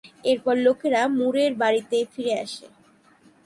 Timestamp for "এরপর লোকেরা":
0.23-1.01